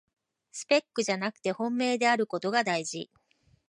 [0.51, 3.11] スペックじゃなくて本命であることがだいじ